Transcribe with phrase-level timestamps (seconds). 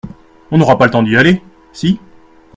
[0.49, 1.43] On n’aura pas le temps d’y aller?
[1.73, 1.99] Si!